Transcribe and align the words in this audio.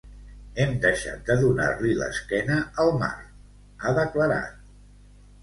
“Hem 0.63 0.71
deixat 0.85 1.19
de 1.27 1.35
donar-li 1.43 1.91
l’esquena 1.99 2.57
al 2.85 2.91
mar”, 3.05 3.11
ha 3.85 3.95
declarat. 4.01 4.59